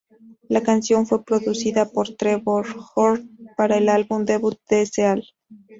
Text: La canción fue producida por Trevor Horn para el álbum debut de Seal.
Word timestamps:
La 0.49 0.63
canción 0.63 1.05
fue 1.05 1.23
producida 1.23 1.85
por 1.87 2.15
Trevor 2.15 2.65
Horn 2.95 3.37
para 3.55 3.77
el 3.77 3.87
álbum 3.87 4.25
debut 4.25 4.57
de 4.67 4.87
Seal. 4.87 5.23